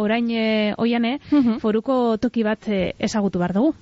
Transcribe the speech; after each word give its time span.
orain 0.00 0.30
e, 0.30 0.74
oiane, 0.78 1.18
Mhm. 1.30 1.58
foruko 1.60 2.16
toki 2.18 2.42
bat 2.42 2.68
e, 2.68 2.94
ezagutu 2.98 3.38
behar 3.38 3.52
dugu. 3.54 3.74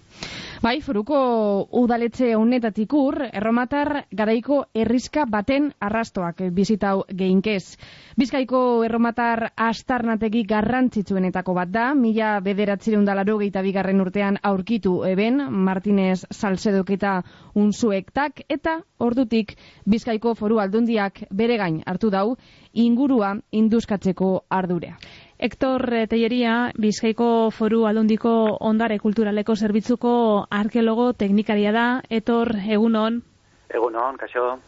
Bai, 0.60 0.80
foruko 0.82 1.68
udaletxe 1.78 2.32
honetatik 2.34 2.92
ur, 2.98 3.20
erromatar 3.32 4.06
garaiko 4.10 4.64
herrizka 4.74 5.24
baten 5.30 5.68
arrastoak 5.78 6.40
bizitau 6.50 7.04
geinkez. 7.14 7.76
Bizkaiko 8.18 8.82
erromatar 8.82 9.52
astarnategi 9.54 10.42
garrantzitsuenetako 10.50 11.54
bat 11.54 11.70
da, 11.70 11.94
mila 11.94 12.40
bederatzireun 12.42 13.04
dalaro 13.06 13.38
geita 13.38 13.62
bigarren 13.62 14.00
urtean 14.02 14.40
aurkitu 14.42 15.04
eben, 15.06 15.38
Martinez 15.68 16.24
Salsedok 16.34 16.90
eta 16.90 17.22
unzuektak, 17.54 18.42
eta 18.48 18.80
ordutik 18.98 19.54
Bizkaiko 19.86 20.34
foru 20.34 20.58
aldundiak 20.58 21.22
bere 21.30 21.56
gain 21.56 21.82
hartu 21.86 22.10
dau, 22.10 22.36
ingurua 22.74 23.36
induskatzeko 23.52 24.42
ardurea. 24.50 24.98
Hector 25.38 25.84
Telleria, 26.08 26.72
Bizkaiko 26.76 27.50
Foru 27.54 27.84
Aldundiko 27.86 28.56
Ondare 28.60 28.98
Kulturaleko 28.98 29.54
Zerbitzuko 29.56 30.46
arkeologo 30.50 31.12
teknikaria 31.12 31.70
da, 31.72 31.84
etor 32.10 32.50
egunon, 32.66 33.22
Egunon, 33.70 34.16
kaixo. 34.18 34.58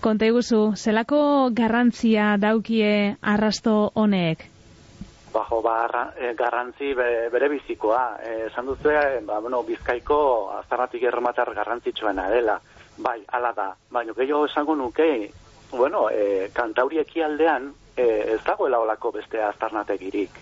konta 0.00 0.26
iguzu, 0.26 0.74
zelako 0.76 1.50
garrantzia 1.52 2.36
daukie 2.38 3.16
arrasto 3.20 3.90
honek? 3.94 4.46
Bajo, 5.32 5.60
ba, 5.62 6.12
eh, 6.16 6.34
garrantzi 6.38 6.94
be- 6.94 7.28
bere 7.30 7.48
bizikoa. 7.48 8.16
Eh, 8.24 8.46
Esan 8.46 8.66
duzu, 8.66 8.88
ba, 9.26 9.40
bueno, 9.40 9.62
bizkaiko 9.62 10.52
aztarnatik 10.60 11.02
erromatar 11.02 11.52
garrantzitsuena 11.54 12.30
dela. 12.30 12.60
Bai, 12.98 13.20
ala 13.32 13.52
da. 13.52 13.74
Baina 13.90 14.12
gehiago 14.14 14.46
esango 14.46 14.74
nuke, 14.76 15.30
bueno, 15.72 16.08
eh, 16.10 16.50
kantauri 16.54 16.98
ekialdean 16.98 17.72
eh, 17.98 18.34
ez 18.34 18.40
dagoela 18.46 18.78
olako 18.78 19.12
beste 19.18 19.42
aztarnategirik. 19.42 20.38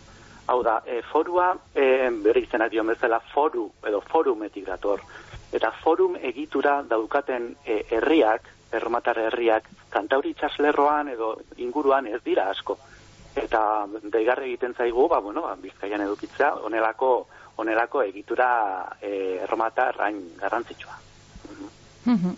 Hau 0.46 0.62
da, 0.62 0.82
eh, 0.86 1.00
forua, 1.12 1.54
eh, 1.74 2.10
bere 2.22 2.40
izena 2.40 2.68
dio 2.68 2.84
bezala 2.84 3.20
foru, 3.32 3.70
edo 3.86 4.00
forumetik 4.00 4.66
dator. 4.66 5.00
Eta 5.52 5.72
forum 5.82 6.16
egitura 6.20 6.82
daukaten 6.82 7.56
eh, 7.64 7.82
herriak, 7.90 8.52
erromatar 8.72 9.18
herriak, 9.18 9.70
kantauri 9.90 10.34
itxaslerroan 10.34 11.08
edo 11.08 11.36
inguruan 11.56 12.06
ez 12.06 12.22
dira 12.24 12.50
asko 12.50 12.78
eta 13.36 13.86
deigarri 14.12 14.52
egiten 14.52 14.74
zaigu, 14.74 15.08
ba, 15.08 15.20
bueno, 15.20 15.42
ba, 15.44 15.54
bizkaian 15.60 16.00
edukitzea, 16.06 16.54
onelako, 16.66 17.10
onelako 17.60 18.02
egitura 18.08 18.48
e, 19.00 19.38
erromatar 19.44 20.00
hain 20.00 20.22
garrantzitsua. 20.40 20.96
Mhm. 22.06 22.36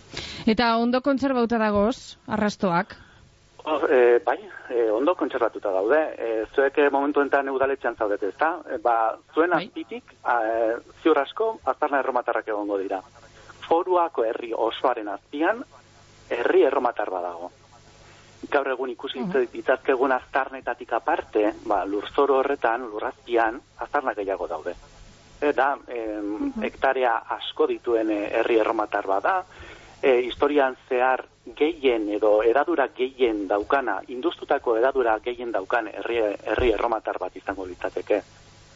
Eta 0.49 0.75
ondo 0.77 1.01
kontserbauta 1.01 1.59
dagoz, 1.61 2.17
arrastoak. 2.27 2.97
Hor, 3.63 3.91
e, 3.91 4.19
bai, 4.25 4.39
e, 4.69 4.89
ondo 4.91 5.15
kontserbatuta 5.15 5.71
daude. 5.71 5.99
E, 6.17 6.45
zuek 6.55 6.77
e, 6.77 6.89
momentu 6.89 7.21
enten 7.21 7.49
udaletxean 7.51 7.95
zaudete, 7.95 8.29
ezta? 8.31 8.53
E, 8.69 8.77
ba, 8.83 9.17
zuen 9.35 9.51
Bai. 9.51 9.65
azpitik, 9.65 10.13
e, 10.23 10.75
ziur 11.03 11.19
asko, 11.19 11.59
aztarna 11.65 11.99
erromatarrak 11.99 12.47
egongo 12.47 12.77
dira. 12.79 13.01
Foruako 13.67 14.23
herri 14.25 14.53
osoaren 14.55 15.09
azpian, 15.11 15.63
herri 16.29 16.63
erromatar 16.63 17.11
badago. 17.11 17.51
Gaur 18.49 18.69
egun 18.71 18.93
ikusi 18.93 19.25
ditzazkegun 19.51 20.13
aztarnetatik 20.15 20.93
aparte, 20.95 21.51
ba, 21.67 21.83
lurzoro 21.85 22.39
horretan, 22.39 22.87
lurrazpian, 22.87 23.59
aztarnak 23.77 24.15
gehiago 24.21 24.47
daude. 24.47 24.73
Eta, 25.41 25.73
em, 25.87 26.53
hektarea 26.63 27.13
asko 27.35 27.67
dituen 27.67 28.09
eh, 28.11 28.23
herri 28.39 28.57
erromatar 28.59 29.07
bada, 29.07 29.35
e, 30.01 30.19
historian 30.25 30.77
zehar 30.87 31.25
gehien 31.55 32.09
edo 32.09 32.41
edadura 32.43 32.87
gehien 32.95 33.47
daukana, 33.47 33.99
industutako 34.07 34.77
edadura 34.77 35.17
gehien 35.19 35.51
daukan 35.51 35.87
herri, 35.87 36.19
herri 36.43 36.73
erromatar 36.73 37.19
bat 37.19 37.35
izango 37.35 37.65
litzateke. 37.65 38.21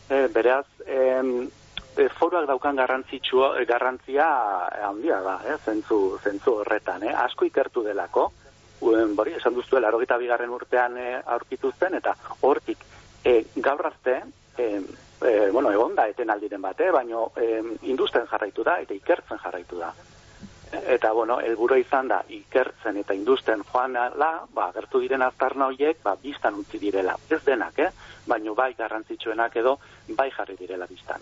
E, 0.09 0.27
beraz, 0.33 0.65
em, 0.85 1.49
e, 1.95 2.09
foruak 2.09 2.47
daukan 2.47 2.75
garrantzitsua, 2.75 3.53
e, 3.59 3.65
garrantzia 3.65 4.27
handia 4.87 5.21
da, 5.21 5.39
eh, 5.45 5.57
zentzu, 5.65 6.19
zentzu 6.23 6.57
horretan, 6.61 7.03
eh, 7.03 7.13
asko 7.15 7.45
ikertu 7.45 7.83
delako, 7.83 8.31
uen, 8.81 9.15
bori, 9.15 9.33
esan 9.33 9.53
duztu, 9.53 9.79
larogeta 9.79 10.17
bigarren 10.17 10.49
urtean 10.49 10.97
e, 10.97 11.21
aurkitu 11.25 11.71
zen, 11.79 11.95
eta 11.95 12.15
hortik, 12.41 12.83
e, 13.23 13.45
gaur 13.55 13.85
arte, 13.85 14.21
e, 14.57 14.81
e, 15.21 15.51
bueno, 15.51 15.71
egon 15.71 15.95
da 15.95 16.07
eten 16.07 16.29
aldiren 16.29 16.61
bate, 16.61 16.91
baino 16.91 17.31
e, 17.37 17.61
industen 17.83 18.27
jarraitu 18.27 18.63
da, 18.63 18.79
eta 18.81 18.93
ikertzen 18.93 19.39
jarraitu 19.39 19.79
da. 19.79 19.93
Eta, 20.73 21.11
bueno, 21.13 21.37
helburu 21.39 21.77
izan 21.77 22.07
da, 22.09 22.23
ikertzen 22.33 22.97
eta 22.97 23.13
industen 23.13 23.61
joan 23.69 23.93
la, 23.93 24.31
ba, 24.53 24.71
gertu 24.73 25.03
diren 25.03 25.21
aztarna 25.21 25.67
horiek, 25.69 25.99
ba, 26.03 26.15
biztan 26.21 26.57
utzi 26.57 26.79
direla. 26.81 27.13
Ez 27.29 27.43
denak, 27.45 27.77
eh? 27.79 27.91
Baino 28.25 28.55
bai 28.57 28.73
garrantzitsuenak 28.77 29.55
edo, 29.61 29.77
bai 30.17 30.31
jarri 30.33 30.57
direla 30.57 30.87
biztan. 30.89 31.21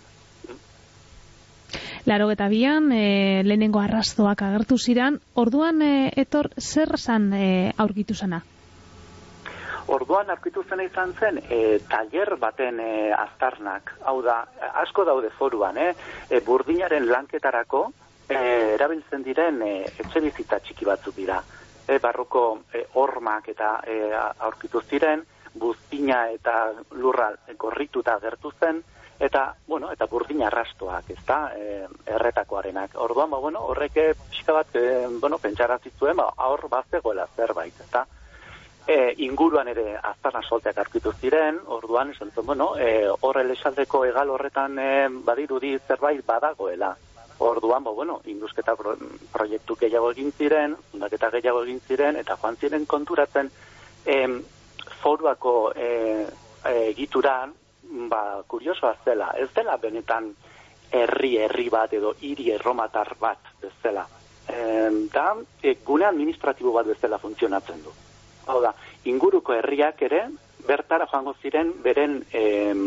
Laro 2.05 2.31
eta 2.31 2.47
bian, 2.47 2.91
e, 2.95 3.43
lehenengo 3.43 3.81
arrastoak 3.81 4.41
agertu 4.47 4.77
ziran, 4.79 5.19
orduan 5.35 5.81
e, 5.85 6.11
etor 6.23 6.49
zer 6.57 6.97
zan 6.97 7.33
e, 7.33 7.73
aurkitu 7.77 8.15
zana? 8.15 8.41
Orduan 9.91 10.29
aurkitu 10.31 10.63
zena 10.63 10.85
izan 10.87 11.11
zen 11.19 11.41
e, 11.43 11.79
tailer 11.91 12.37
baten 12.39 12.79
e, 12.79 13.11
aztarnak. 13.13 13.97
Hau 14.07 14.21
da, 14.23 14.45
asko 14.85 15.05
daude 15.05 15.29
foruan, 15.37 15.77
eh? 15.77 15.91
E, 16.29 16.39
burdinaren 16.45 17.09
lanketarako 17.11 17.89
e, 18.31 18.73
erabiltzen 18.75 19.23
diren 19.23 19.61
e, 19.65 19.73
etxe 20.03 20.21
bizitza 20.23 20.59
txiki 20.59 20.87
batzuk 20.87 21.15
dira. 21.15 21.41
E, 21.87 21.97
barroko 21.99 22.61
e, 22.73 22.85
hormak 22.95 23.49
eta 23.53 23.73
e, 23.87 23.97
aurkitu 24.47 24.81
ziren, 24.87 25.25
buztina 25.53 26.23
eta 26.31 26.71
lurra 26.95 27.31
gorrituta 27.59 28.17
gertu 28.23 28.53
zen, 28.59 28.79
eta, 29.19 29.43
bueno, 29.67 29.91
eta 29.91 30.07
burdina 30.09 30.47
arrastoak, 30.47 31.11
ezta, 31.13 31.41
e, 31.57 31.85
erretakoarenak. 32.15 32.95
Orduan, 33.03 33.29
ba, 33.29 33.37
bueno, 33.43 33.65
horrek 33.73 33.99
pixka 34.29 34.55
bat, 34.55 34.73
e, 34.75 35.05
bueno, 35.19 35.37
pentsarazitzuen, 35.37 36.17
ba, 36.17 36.31
aur 36.47 36.67
bazegoela 36.71 37.27
zerbait, 37.35 37.77
ezta 37.85 38.07
e, 38.87 39.13
inguruan 39.25 39.69
ere 39.71 39.95
aztarna 39.97 40.41
solteak 40.47 40.79
aurkitu 40.81 41.13
ziren, 41.19 41.59
orduan 41.67 42.11
esan 42.11 42.31
bueno, 42.43 42.73
e, 42.77 43.07
horre 43.21 43.43
lesaldeko 43.47 44.03
egal 44.05 44.29
horretan 44.29 44.79
e, 44.79 44.91
badirudi 45.25 45.77
zerbait 45.87 46.25
badagoela. 46.25 46.95
Orduan, 47.43 47.83
bo, 47.83 47.95
bueno, 47.95 48.19
indusketa 48.29 48.75
pro, 48.77 48.93
proiektu 49.33 49.73
gehiago 49.79 50.11
egin 50.13 50.29
ziren, 50.37 50.75
fundaketa 50.91 51.31
gehiago 51.33 51.63
egin 51.65 51.79
ziren, 51.87 52.19
eta 52.19 52.35
joan 52.37 52.57
ziren 52.61 52.85
konturatzen, 52.85 53.47
em, 54.05 54.35
foruako 55.01 55.71
e, 55.73 55.87
e, 56.61 56.73
egituran, 56.91 57.55
ba, 58.11 58.21
kuriosoa 58.47 58.93
zela, 59.05 59.31
ez 59.41 59.49
dela 59.55 59.77
benetan 59.81 60.29
herri 60.91 61.31
herri 61.41 61.65
bat 61.73 61.95
edo 61.97 62.13
hiri 62.21 62.51
erromatar 62.53 63.15
bat 63.19 63.49
bezala. 63.61 64.05
Em, 64.51 65.07
da, 65.09 65.31
e, 65.63 65.79
gune 65.87 66.05
administratibo 66.05 66.75
bat 66.75 66.91
bezala 66.93 67.17
funtzionatzen 67.17 67.81
du. 67.81 67.95
Hau 68.53 68.59
da, 68.61 68.75
inguruko 69.09 69.55
herriak 69.57 70.05
ere, 70.05 70.27
bertara 70.67 71.09
joango 71.09 71.33
ziren 71.41 71.73
beren 71.81 72.19
em, 72.37 72.85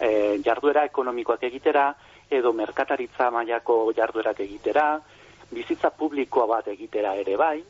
e, 0.00 0.10
jarduera 0.42 0.82
ekonomikoak 0.90 1.46
egitera, 1.46 1.92
edo 2.30 2.52
merkataritza 2.52 3.30
mailako 3.30 3.92
jarduerak 3.96 4.40
egitera, 4.40 5.00
bizitza 5.50 5.90
publikoa 5.90 6.46
bat 6.46 6.68
egitera 6.68 7.14
ere 7.20 7.36
bai, 7.36 7.62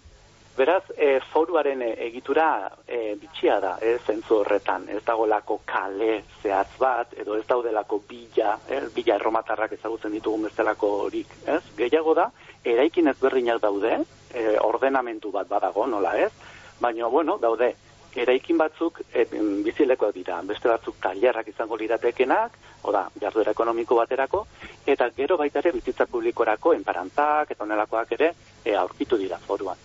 Beraz, 0.56 0.84
e, 0.97 1.19
foruaren 1.32 1.81
e, 1.82 1.88
egitura 2.06 2.70
e, 2.87 3.17
bitxia 3.19 3.56
da, 3.58 3.73
ez, 3.82 3.99
zentzu 4.06 4.37
horretan. 4.38 4.84
Ez 4.87 5.00
dagolako 5.02 5.56
kale 5.67 6.20
zehatz 6.43 6.76
bat, 6.78 7.17
edo 7.19 7.34
ez 7.34 7.43
daudelako 7.49 7.99
bila, 8.06 8.52
eh, 8.70 8.84
bila 8.94 9.17
erromatarrak 9.17 9.75
ezagutzen 9.75 10.14
ditugun 10.14 10.46
bezalako 10.46 10.93
horik, 11.08 11.32
ez? 11.50 11.58
Gehiago 11.75 12.14
da, 12.14 12.28
eraikin 12.62 13.11
ezberdinak 13.11 13.58
daude, 13.67 13.99
e, 14.31 14.44
ordenamentu 14.62 15.32
bat 15.34 15.50
badago, 15.50 15.88
nola 15.90 16.14
ez? 16.23 16.31
Baina, 16.78 17.11
bueno, 17.11 17.34
daude, 17.43 17.73
eraikin 18.16 18.58
batzuk 18.58 19.00
e, 19.12 19.25
bizilekoak 19.64 20.14
dira, 20.14 20.40
beste 20.46 20.69
batzuk 20.70 20.99
tailerrak 21.02 21.49
izango 21.50 21.76
liratekenak, 21.76 22.58
oda, 22.90 23.06
jarduera 23.20 23.55
ekonomiko 23.55 23.99
baterako, 23.99 24.44
eta 24.87 25.08
gero 25.16 25.38
baita 25.40 25.61
ere 25.62 25.72
bizitza 25.75 26.06
publikorako 26.11 26.75
enparantzak 26.75 27.50
eta 27.50 27.64
onelakoak 27.64 28.12
ere 28.19 28.34
e, 28.64 28.75
aurkitu 28.75 29.19
dira 29.19 29.38
foruan. 29.38 29.78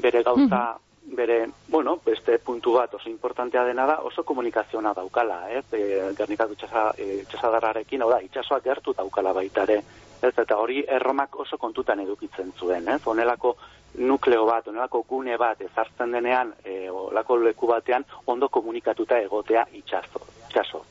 Bere 0.00 0.22
gauza, 0.22 0.78
bere, 1.16 1.48
bueno, 1.68 1.98
beste 2.04 2.38
puntu 2.38 2.72
bat 2.72 2.94
oso 2.94 3.08
importantea 3.10 3.64
dena 3.64 3.86
da, 3.86 3.98
oso 4.06 4.24
komunikazioa 4.24 4.94
daukala, 4.94 5.42
ez, 5.50 5.64
e, 5.72 6.12
itxasa, 6.12 6.92
e, 6.96 7.22
itxasadarrarekin, 7.24 8.02
hau 8.02 8.10
da, 8.10 8.20
itxasoak 8.22 8.64
gertu 8.64 8.94
daukala 8.96 9.32
baita 9.32 9.66
ere, 9.68 9.82
ez, 10.22 10.32
eta 10.36 10.56
hori 10.56 10.84
erromak 10.86 11.36
oso 11.40 11.58
kontutan 11.58 12.00
edukitzen 12.00 12.52
zuen, 12.58 12.88
ez, 12.88 13.00
onelako 13.06 13.56
nukleo 13.98 14.46
bat, 14.46 14.68
onelako 14.68 15.02
gune 15.08 15.36
bat 15.36 15.60
ezartzen 15.60 16.12
denean, 16.12 16.54
e, 16.64 16.90
olako 16.90 17.36
leku 17.36 17.66
batean, 17.66 18.04
ondo 18.26 18.48
komunikatuta 18.48 19.18
egotea 19.18 19.66
itxaso, 19.72 20.22
itxaso. 20.46 20.84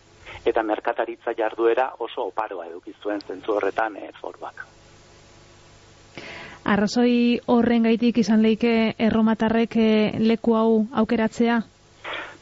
Eta 0.45 0.63
merkataritza 0.63 1.33
jarduera 1.37 1.91
oso 1.99 2.27
oparoa 2.27 2.67
edukizuen 2.67 3.21
zentzu 3.21 3.55
horretan 3.55 3.97
e, 3.97 4.11
foruak. 4.21 4.65
Arrazoi 6.69 7.39
horren 7.47 7.87
gaitik 7.87 8.19
izan 8.21 8.43
leike 8.43 8.93
erromatarrek 8.99 9.77
eh, 9.79 10.19
leku 10.19 10.53
hau 10.53 10.85
aukeratzea? 11.01 11.55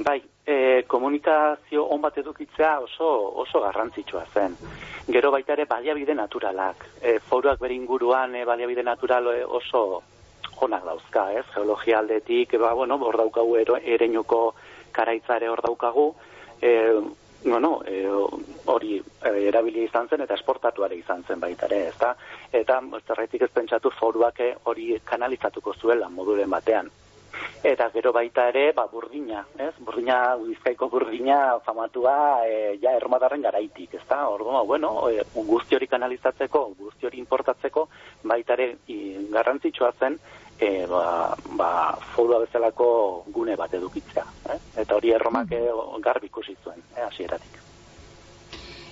Bai, 0.04 0.18
e, 0.46 0.84
komunikazio 0.88 1.86
on 1.94 2.02
bat 2.02 2.18
edukitzea 2.18 2.80
oso, 2.80 3.08
oso 3.44 3.62
garrantzitsua 3.62 4.26
zen. 4.34 4.58
Gero 5.08 5.32
baita 5.32 5.54
ere 5.54 5.66
baliabide 5.66 6.16
naturalak. 6.16 6.84
E, 7.02 7.20
foruak 7.20 7.62
bere 7.62 7.76
inguruan 7.76 8.36
e, 8.36 8.44
baliabide 8.46 8.84
natural 8.84 9.32
e, 9.36 9.44
oso 9.46 10.04
onak 10.64 10.86
dauzka, 10.86 11.32
ez? 11.34 11.46
Geologia 11.54 12.00
aldetik, 12.00 12.58
ba, 12.60 12.74
bueno, 12.74 12.98
hor 13.02 13.18
daukagu 13.18 13.56
ereinuko 13.58 14.42
karaitzare 14.92 15.50
hor 15.50 15.62
daukagu, 15.62 16.08
e, 16.62 16.74
bueno, 17.44 17.82
e, 17.86 18.06
hori 18.66 19.02
erabili 19.24 19.86
izan 19.86 20.08
zen 20.10 20.24
eta 20.26 20.36
esportatuare 20.36 20.96
izan 20.98 21.24
zen 21.28 21.40
baita 21.40 21.68
ere, 21.70 21.88
ezta? 21.94 22.16
Eta 22.52 22.82
zerretik 23.06 23.46
ez 23.46 23.52
pentsatu 23.54 23.92
foruak 24.00 24.42
hori 24.64 24.96
kanalizatuko 25.06 25.74
zuela 25.74 26.10
moduren 26.10 26.50
batean. 26.50 26.90
Eta 27.68 27.90
gero 27.94 28.12
baita 28.14 28.48
ere, 28.50 28.72
ba, 28.74 28.88
burdina, 28.90 29.44
ez? 29.62 29.74
Burdina, 29.84 30.36
bizkaiko 30.40 30.90
burdina 30.90 31.60
famatua 31.66 32.46
e, 32.48 32.78
ja 32.82 32.94
erromatarren 32.98 33.44
garaitik, 33.46 33.94
ez 33.98 34.04
da? 34.10 34.24
Ordu, 34.30 34.54
bueno, 34.66 34.92
e, 35.10 35.24
guzti 35.36 35.76
hori 35.76 35.90
kanalizatzeko, 35.92 36.64
guzti 36.80 37.10
hori 37.10 37.22
importatzeko, 37.22 37.88
baita 38.24 38.58
ere 38.58 38.70
garrantzitsua 39.34 39.92
zen, 40.00 40.20
e, 40.60 40.86
ba, 40.90 41.36
ba, 41.58 41.72
forua 42.16 42.40
bezalako 42.46 42.90
gune 43.34 43.56
bat 43.56 43.74
edukitzea. 43.74 44.26
Eh? 44.54 44.60
Eta 44.84 44.96
hori 44.96 45.14
erromak 45.14 45.52
mm. 45.52 46.02
garbi 46.04 46.30
ikusi 46.32 46.56
zuen, 46.64 46.82
eh, 46.96 47.04
hasieratik. 47.06 47.58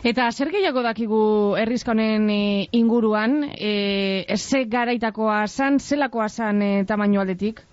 Eta 0.06 0.28
zer 0.32 0.52
gehiago 0.54 0.84
dakigu 0.86 1.20
herrizkonen 1.58 2.30
e, 2.30 2.68
inguruan, 2.78 3.40
e, 3.58 4.36
ze 4.38 4.66
garaitakoa 4.70 5.48
zan, 5.48 5.80
zelakoa 5.80 6.28
zan 6.30 6.62
e, 6.62 6.84
tamaino 6.86 7.24
aldetik? 7.24 7.64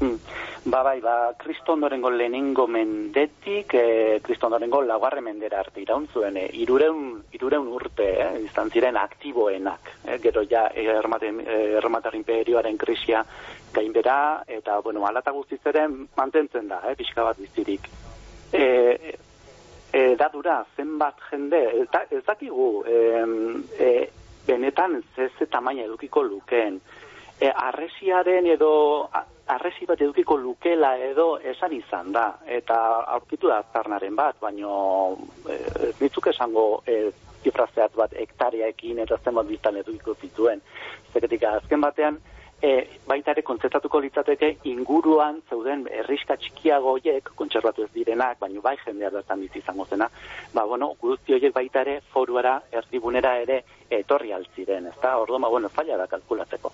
Hmm. 0.00 0.18
Ba, 0.64 0.82
bai, 0.82 1.00
ba, 1.00 1.34
kristondorengo 1.36 2.10
lehenengo 2.10 2.66
mendetik, 2.66 3.74
e, 3.74 4.20
kristondorengo 4.22 4.80
lagarre 4.82 5.20
mendera 5.20 5.60
arte 5.60 5.82
iraun 5.82 6.08
zuen, 6.08 6.38
e, 6.40 6.48
irureun, 6.56 7.22
irureun 7.36 7.68
urte, 7.68 8.06
eh, 8.22 8.40
izan 8.46 8.70
ziren 8.70 8.96
aktiboenak, 8.96 9.92
eh, 10.04 10.18
gero 10.22 10.42
ja, 10.48 10.66
e, 10.74 10.86
erromatar 10.88 12.16
imperioaren 12.16 12.78
krisia 12.78 13.24
gainbera, 13.74 14.42
eta, 14.46 14.80
bueno, 14.80 15.06
alata 15.06 15.30
guztiz 15.36 15.60
ere 15.66 15.86
mantentzen 16.16 16.68
da, 16.68 16.80
eh, 16.88 16.96
pixka 16.96 17.22
bat 17.22 17.38
bizirik. 17.38 17.88
E, 18.52 18.64
e, 19.92 20.16
da 20.16 20.28
dura, 20.32 20.64
zenbat 20.76 21.20
jende, 21.30 21.62
ez 22.10 22.24
dakigu, 22.24 22.84
e, 22.86 22.98
e, 23.78 24.10
benetan 24.46 25.02
ze 25.14 25.30
ze 25.38 25.46
tamaina 25.46 25.84
edukiko 25.84 26.22
lukeen, 26.22 26.80
e, 27.40 27.50
arresiaren 27.50 28.46
edo 28.46 28.72
arresi 29.46 29.86
bat 29.86 30.00
edukiko 30.00 30.36
lukela 30.40 30.94
edo 30.98 31.38
esan 31.38 31.72
izan 31.76 32.12
da, 32.12 32.26
eta 32.46 32.76
aurkitu 33.16 33.50
da 33.50 33.60
aztarnaren 33.60 34.16
bat, 34.16 34.38
baino 34.40 35.16
e, 35.48 35.58
ez 35.90 35.96
nitzuk 36.00 36.30
esango 36.32 36.82
e, 36.86 37.10
zifrazeat 37.44 37.96
bat 37.96 38.14
hektareekin 38.16 39.02
eta 39.04 39.18
zenbat 39.24 39.50
biztan 39.50 39.76
edukiko 39.82 40.14
zituen. 40.20 40.62
Zeketik 41.12 41.44
azken 41.50 41.84
batean, 41.84 42.16
e, 42.64 42.70
baita 43.06 43.34
ere 43.34 43.44
kontzetatuko 43.44 44.00
litzateke 44.00 44.50
inguruan 44.70 45.42
zeuden 45.50 45.84
erriska 46.00 46.38
txikiago 46.40 46.96
horiek, 46.96 47.28
kontserbatu 47.40 47.84
ez 47.84 47.90
direnak, 47.96 48.38
baino 48.40 48.64
bai 48.64 48.76
jendea 48.84 49.12
bertan 49.12 49.44
bizi 49.44 49.60
izango 49.60 49.84
zena, 49.84 50.08
ba, 50.54 50.64
bueno, 50.64 50.94
guzti 51.00 51.36
horiek 51.36 51.54
baita 51.54 51.84
ere 51.84 52.00
foruara, 52.14 52.56
erdibunera 52.72 53.36
ere 53.44 53.62
etorri 53.90 54.32
altziren, 54.32 54.88
ez 54.88 54.98
da, 55.02 55.18
ordo, 55.20 55.38
ma, 55.38 55.52
bueno, 55.52 55.68
falla 55.68 56.00
da 56.00 56.08
kalkulatzeko. 56.16 56.72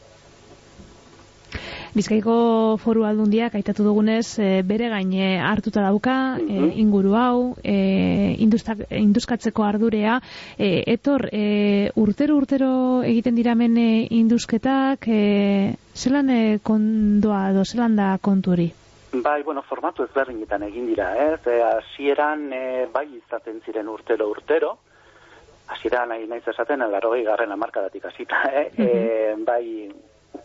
Bizkaiko 1.95 2.35
foru 2.83 3.05
aldundiak 3.09 3.55
aitatu 3.59 3.85
dugunez 3.87 4.39
e, 4.39 4.63
bere 4.67 4.89
gaine 4.93 5.41
hartuta 5.43 5.83
dauka 5.83 6.17
e, 6.39 6.71
inguru 6.83 7.15
hau, 7.19 7.57
e, 7.65 8.37
induzkatzeko 8.39 9.65
ardurea, 9.67 10.21
e, 10.59 10.85
etor 10.95 11.29
e, 11.33 11.91
urtero 11.97 12.37
urtero 12.39 12.73
egiten 13.07 13.35
diramen 13.39 13.79
induzketak, 13.81 15.09
e, 15.09 15.75
zelan 15.95 16.31
e, 16.31 16.43
kondoa 16.63 17.49
edo 17.51 17.65
zelan 17.65 17.97
da 17.97 18.13
konturi? 18.23 18.71
Bai, 19.13 19.43
bueno, 19.43 19.63
formatu 19.67 20.05
ezberdinetan 20.07 20.63
egin 20.69 20.87
dira, 20.87 21.11
ez? 21.19 21.41
E, 21.51 21.59
asieran 21.67 22.47
e, 22.55 22.63
bai 22.93 23.09
izaten 23.17 23.59
ziren 23.67 23.91
urtero 23.91 24.29
urtero, 24.31 24.77
hasieran 25.71 26.11
nahi 26.13 26.29
naiz 26.31 26.45
esaten, 26.53 26.85
garrogei 26.93 27.25
garren 27.27 27.53
amarkadatik 27.53 28.07
hasita, 28.07 28.43
eh? 28.53 28.69
e, 28.79 29.35
bai, 29.47 29.65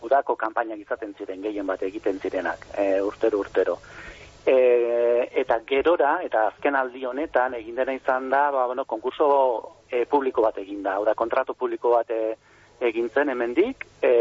udako 0.06 0.36
kanpainak 0.40 0.80
izaten 0.80 1.14
ziren 1.18 1.42
gehien 1.42 1.66
bat 1.66 1.82
egiten 1.82 2.20
zirenak, 2.22 2.66
e, 2.78 3.00
urtero 3.02 3.40
urtero. 3.42 3.78
E, 4.46 4.56
eta 5.42 5.58
gerora, 5.66 6.20
eta 6.22 6.46
azken 6.52 6.76
aldi 6.78 7.02
honetan, 7.04 7.56
egin 7.58 7.74
dena 7.74 7.94
izan 7.96 8.30
da, 8.30 8.46
ba, 8.54 8.66
bueno, 8.70 8.84
konkurso 8.86 9.26
e, 9.90 10.04
publiko 10.06 10.44
bat 10.46 10.58
egin 10.62 10.84
da, 10.86 10.98
da 11.04 11.16
kontrato 11.18 11.54
publiko 11.58 11.96
bat 11.96 12.12
e, 12.14 12.36
egin 12.86 13.10
zen 13.10 13.32
hemendik, 13.32 13.86
e, 14.02 14.12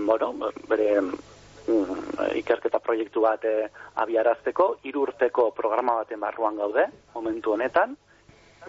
bueno, 0.00 0.32
bere 0.68 0.90
mm, 1.00 2.34
ikerketa 2.40 2.80
proiektu 2.82 3.22
bat 3.22 3.44
e, 3.44 3.54
abiarazteko, 4.02 4.68
irurteko 4.90 5.50
programa 5.54 6.00
baten 6.02 6.20
barruan 6.20 6.58
gaude, 6.58 6.88
momentu 7.14 7.54
honetan, 7.54 7.94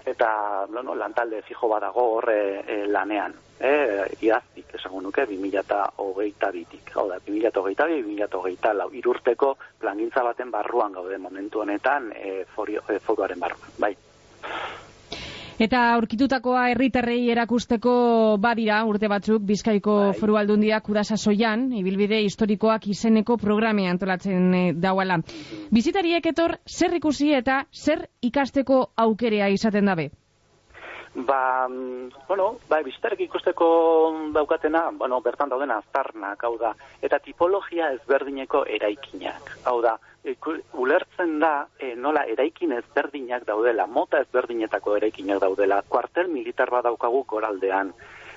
eta 0.05 0.65
bueno, 0.69 0.95
lantalde 0.95 1.41
fijo 1.41 1.67
badago 1.67 2.05
horre 2.15 2.63
e, 2.65 2.87
lanean. 2.87 3.35
E, 3.59 4.07
iaztik, 4.21 4.73
esango 4.75 5.01
nuke, 5.01 5.25
2008 5.27 6.51
bitik. 6.55 6.91
Hau 6.95 7.07
da, 7.09 7.19
2008 7.19 7.87
bi, 8.05 8.15
2008 8.15 8.73
lau. 8.73 8.89
Irurteko 8.95 9.55
plangintza 9.79 10.23
baten 10.23 10.51
barruan 10.51 10.93
gaude 10.93 11.17
momentu 11.17 11.65
honetan 11.65 12.13
e, 12.15 12.45
forio, 12.55 12.85
e, 12.87 12.99
foruaren 12.99 13.39
barruan. 13.39 13.75
Bai. 13.77 13.95
Eta 15.59 15.79
aurkitutakoa 15.97 16.61
herritarrei 16.71 17.17
erakusteko 17.33 17.93
badira 18.39 18.77
urte 18.87 19.09
batzuk 19.11 19.43
Bizkaiko 19.49 19.95
bai. 19.99 20.13
Foru 20.19 20.37
Aldundiak 20.39 20.87
udasasoian 20.93 21.65
ibilbide 21.81 22.21
historikoak 22.23 22.87
izeneko 22.93 23.35
programe 23.41 23.89
antolatzen 23.91 24.53
e, 24.55 24.63
dauala. 24.85 25.19
Bizitariek 25.75 26.31
etor 26.31 26.55
zer 26.63 26.95
ikusi 27.01 27.33
eta 27.35 27.65
zer 27.75 28.07
ikasteko 28.31 28.79
aukerea 29.07 29.51
izaten 29.51 29.91
dabe? 29.91 30.07
Ba, 31.15 31.67
mm, 31.67 32.09
bueno, 32.27 32.59
bai, 32.69 32.83
bizitarek 32.83 33.21
ikusteko 33.25 33.67
daukatena, 34.33 34.89
bueno, 34.93 35.19
bertan 35.25 35.49
daudena 35.49 35.79
aztarnak, 35.81 36.43
hau 36.43 36.55
da, 36.61 36.75
eta 37.01 37.17
tipologia 37.19 37.89
ezberdineko 37.95 38.61
eraikinak, 38.69 39.49
hau 39.65 39.79
da, 39.81 39.95
ulertzen 40.77 41.39
da 41.41 41.53
e, 41.79 41.95
nola 41.95 42.25
eraikin 42.29 42.75
ezberdinak 42.77 43.47
daudela, 43.47 43.87
mota 43.87 44.21
ezberdinetako 44.21 44.97
eraikinak 44.99 45.41
daudela, 45.41 45.81
kuartel 45.89 46.29
militar 46.29 46.69
bat 46.69 46.85
daukagu 46.85 47.23
koraldean, 47.25 47.93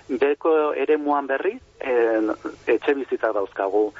beko 0.09 0.73
ere 0.73 0.97
muan 0.97 1.27
berriz 1.27 1.61
e, 1.81 1.93
etxe 2.73 2.95
bizitza 2.95 3.35
dauzkagu, 3.37 3.91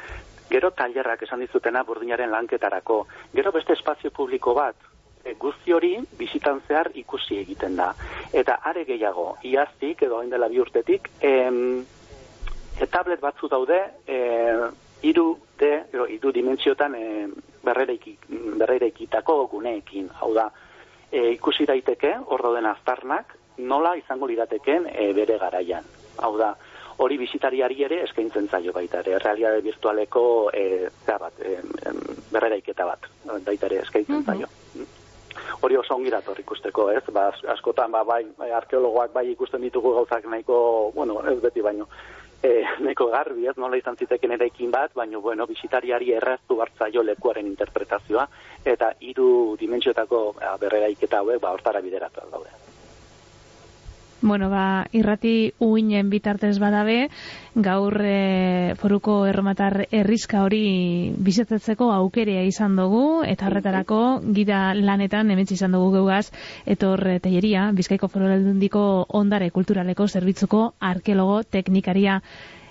gero 0.49 0.71
tailerrak 0.71 1.23
esan 1.27 1.45
dizutena 1.45 1.85
burdinaren 1.85 2.33
lanketarako, 2.33 3.07
gero 3.35 3.53
beste 3.53 3.77
espazio 3.77 4.11
publiko 4.11 4.55
bat, 4.55 4.77
e, 5.25 5.35
guzti 5.39 5.73
hori 5.73 5.97
bizitan 6.19 6.61
zehar 6.69 6.91
ikusi 6.95 7.39
egiten 7.43 7.77
da. 7.77 7.93
Eta 8.33 8.59
are 8.69 8.85
gehiago, 8.89 9.37
iaztik 9.43 10.03
edo 10.03 10.21
hain 10.21 10.31
dela 10.31 10.49
bi 10.49 10.61
urtetik, 10.61 11.11
em, 11.21 11.85
e, 12.79 12.87
tablet 12.87 13.21
batzu 13.21 13.49
daude, 13.49 13.81
e, 14.07 14.19
iru, 15.03 15.37
de, 15.59 15.73
iru 16.17 16.33
dimentsiotan 16.33 16.95
e, 16.95 17.07
berrereikitako 17.63 19.47
guneekin. 19.53 20.11
Hau 20.21 20.33
da, 20.35 20.49
e, 21.11 21.31
ikusi 21.37 21.67
daiteke, 21.67 22.17
hor 22.27 22.43
dauden 22.43 22.67
aztarnak, 22.67 23.37
nola 23.59 23.97
izango 23.97 24.27
lirateken 24.27 24.89
e, 24.93 25.13
bere 25.17 25.39
garaian. 25.39 25.85
Hau 26.23 26.37
da, 26.39 26.55
hori 27.03 27.19
bizitariari 27.19 27.83
ere 27.85 28.03
eskaintzen 28.07 28.49
zaio 28.49 28.73
baita 28.73 29.01
ere, 29.01 29.19
realitate 29.19 29.63
virtualeko 29.65 30.25
e, 30.55 30.67
bat, 31.07 31.41
e, 31.41 31.59
berreraiketa 32.33 32.87
bat, 32.87 33.09
baita 33.47 33.67
ere 33.71 33.83
eskaintzen 33.87 34.25
zaio. 34.25 34.51
Hori 35.61 35.77
oso 35.77 35.95
ongi 35.95 36.11
dator 36.11 36.39
ikusteko, 36.41 36.91
ez? 36.91 37.03
Ba, 37.13 37.29
askotan, 37.55 37.93
ba, 37.93 38.05
bai, 38.05 38.25
arkeologoak 38.59 39.13
bai 39.13 39.29
ikusten 39.33 39.63
ditugu 39.63 39.95
gauzak 39.99 40.27
nahiko, 40.27 40.57
bueno, 40.95 41.21
ez 41.29 41.39
beti 41.43 41.65
baino, 41.65 41.89
e, 42.43 42.65
neko 42.81 43.09
garbi, 43.13 43.47
ez 43.47 43.57
nola 43.57 43.79
izan 43.79 43.97
ziteken 43.97 44.37
eraikin 44.39 44.71
bat, 44.75 44.95
baina, 44.99 45.19
bueno, 45.19 45.47
bisitariari 45.47 46.13
erraztu 46.19 46.59
bartzaio 46.59 47.05
lekuaren 47.07 47.47
interpretazioa, 47.47 48.27
eta 48.65 48.93
hiru 49.01 49.57
dimentsioetako 49.61 50.27
berreraiketa 50.61 51.23
hauek, 51.23 51.41
ba, 51.41 51.57
hortara 51.57 51.85
bideratu 51.85 52.29
daude. 52.31 52.72
Bueno, 54.23 54.49
ba, 54.51 54.87
irrati 54.95 55.53
uinen 55.59 56.07
bitartez 56.09 56.55
badabe, 56.63 57.09
gaur 57.59 57.97
e, 58.07 58.75
foruko 58.79 59.17
erromatar 59.27 59.89
errizka 59.91 60.45
hori 60.47 61.11
bizetetzeko 61.19 61.89
aukerea 61.91 62.45
izan 62.47 62.77
dugu, 62.79 63.25
eta 63.27 63.49
horretarako 63.49 63.99
gida 64.37 64.61
lanetan 64.79 65.33
emetzi 65.35 65.57
izan 65.59 65.75
dugu 65.75 65.91
geugaz, 65.97 66.31
etor 66.71 67.03
e, 67.11 67.17
teieria, 67.25 67.65
bizkaiko 67.75 68.07
fororaldundiko 68.13 68.85
ondare 69.23 69.51
kulturaleko 69.51 70.07
zerbitzuko 70.07 70.69
arkeologo 70.79 71.43
teknikaria. 71.43 72.21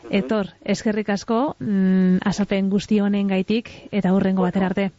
Mhm. 0.05 0.15
Etor, 0.21 0.53
eskerrik 0.63 1.09
asko, 1.09 1.57
mm, 1.59 2.69
guzti 2.69 3.01
honen 3.01 3.27
gaitik, 3.27 3.69
eta 3.91 4.13
hurrengo 4.13 4.47
batera 4.47 4.67
arte. 4.67 4.91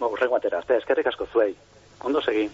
Ba, 0.00 0.06
hurrengo 0.06 0.40
batera 0.40 0.58
arte, 0.58 0.78
eskerrik 0.78 1.06
asko 1.06 1.26
zuei. 1.26 1.54
Ondo 2.00 2.22
segi. 2.22 2.48